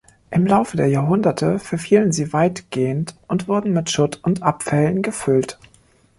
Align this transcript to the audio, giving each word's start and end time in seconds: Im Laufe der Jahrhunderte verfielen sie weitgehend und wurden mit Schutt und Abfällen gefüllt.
Im 0.31 0.47
Laufe 0.47 0.77
der 0.77 0.87
Jahrhunderte 0.87 1.59
verfielen 1.59 2.11
sie 2.11 2.33
weitgehend 2.33 3.13
und 3.27 3.47
wurden 3.47 3.71
mit 3.71 3.91
Schutt 3.91 4.19
und 4.23 4.41
Abfällen 4.41 5.03
gefüllt. 5.03 5.59